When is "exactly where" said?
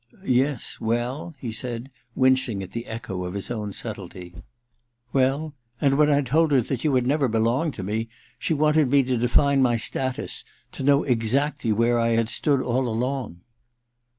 11.03-11.99